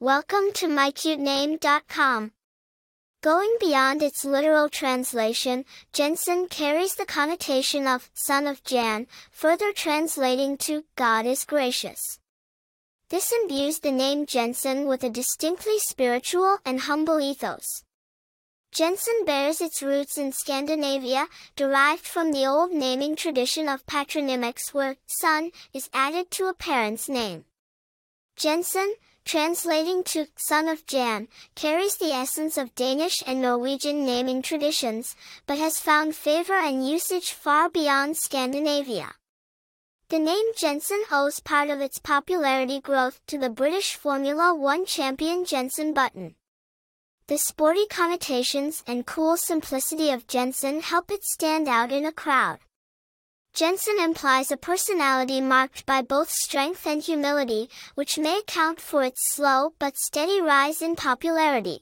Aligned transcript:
Welcome 0.00 0.52
to 0.54 0.68
mycutename.com. 0.68 2.30
Going 3.20 3.56
beyond 3.58 4.00
its 4.00 4.24
literal 4.24 4.68
translation, 4.68 5.64
Jenson 5.92 6.46
carries 6.46 6.94
the 6.94 7.04
connotation 7.04 7.88
of 7.88 8.08
son 8.14 8.46
of 8.46 8.62
Jan, 8.62 9.08
further 9.32 9.72
translating 9.72 10.56
to 10.58 10.84
God 10.94 11.26
is 11.26 11.44
gracious. 11.44 12.20
This 13.10 13.32
imbues 13.32 13.80
the 13.80 13.90
name 13.90 14.24
Jenson 14.24 14.86
with 14.86 15.02
a 15.02 15.10
distinctly 15.10 15.80
spiritual 15.80 16.58
and 16.64 16.82
humble 16.82 17.18
ethos. 17.18 17.82
Jenson 18.70 19.24
bears 19.26 19.60
its 19.60 19.82
roots 19.82 20.16
in 20.16 20.30
Scandinavia, 20.30 21.26
derived 21.56 22.06
from 22.06 22.30
the 22.30 22.46
old 22.46 22.70
naming 22.70 23.16
tradition 23.16 23.68
of 23.68 23.84
patronymics 23.84 24.72
where 24.72 24.94
son 25.06 25.50
is 25.74 25.90
added 25.92 26.30
to 26.30 26.46
a 26.46 26.54
parent's 26.54 27.08
name. 27.08 27.46
Jenson, 28.36 28.94
translating 29.28 30.02
to 30.02 30.26
son 30.36 30.68
of 30.68 30.86
Jan, 30.86 31.28
carries 31.54 31.96
the 31.98 32.12
essence 32.12 32.56
of 32.56 32.74
Danish 32.74 33.22
and 33.26 33.42
Norwegian 33.42 34.06
naming 34.06 34.40
traditions, 34.40 35.14
but 35.46 35.58
has 35.58 35.78
found 35.78 36.16
favor 36.16 36.54
and 36.54 36.88
usage 36.88 37.32
far 37.32 37.68
beyond 37.68 38.16
Scandinavia. 38.16 39.12
The 40.08 40.18
name 40.18 40.46
Jenson 40.56 41.02
owes 41.12 41.40
part 41.40 41.68
of 41.68 41.82
its 41.82 41.98
popularity 41.98 42.80
growth 42.80 43.20
to 43.26 43.36
the 43.36 43.50
British 43.50 43.94
Formula 43.96 44.54
One 44.54 44.86
champion 44.86 45.44
Jenson 45.44 45.92
Button. 45.92 46.34
The 47.26 47.36
sporty 47.36 47.86
connotations 47.86 48.82
and 48.86 49.04
cool 49.04 49.36
simplicity 49.36 50.08
of 50.10 50.26
Jenson 50.26 50.80
help 50.80 51.10
it 51.10 51.22
stand 51.22 51.68
out 51.68 51.92
in 51.92 52.06
a 52.06 52.12
crowd. 52.12 52.60
Jenson 53.58 53.98
implies 53.98 54.52
a 54.52 54.56
personality 54.56 55.40
marked 55.40 55.84
by 55.84 56.00
both 56.00 56.30
strength 56.30 56.86
and 56.86 57.02
humility, 57.02 57.68
which 57.96 58.16
may 58.16 58.38
account 58.38 58.80
for 58.80 59.02
its 59.02 59.34
slow 59.34 59.72
but 59.80 59.96
steady 59.96 60.40
rise 60.40 60.80
in 60.80 60.94
popularity. 60.94 61.80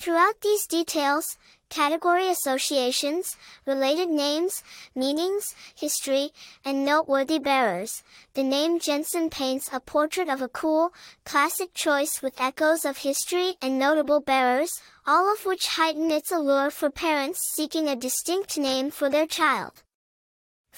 Throughout 0.00 0.40
these 0.40 0.66
details, 0.66 1.38
category 1.68 2.28
associations, 2.28 3.36
related 3.64 4.08
names, 4.08 4.64
meanings, 4.92 5.54
history, 5.72 6.32
and 6.64 6.84
noteworthy 6.84 7.38
bearers, 7.38 8.02
the 8.34 8.42
name 8.42 8.80
Jenson 8.80 9.30
paints 9.30 9.70
a 9.72 9.78
portrait 9.78 10.28
of 10.28 10.42
a 10.42 10.48
cool, 10.48 10.92
classic 11.24 11.74
choice 11.74 12.20
with 12.22 12.40
echoes 12.40 12.84
of 12.84 13.06
history 13.06 13.54
and 13.62 13.78
notable 13.78 14.20
bearers, 14.20 14.82
all 15.06 15.32
of 15.32 15.46
which 15.46 15.76
heighten 15.78 16.10
its 16.10 16.32
allure 16.32 16.72
for 16.72 16.90
parents 16.90 17.38
seeking 17.54 17.86
a 17.86 17.94
distinct 17.94 18.58
name 18.58 18.90
for 18.90 19.08
their 19.08 19.28
child. 19.28 19.84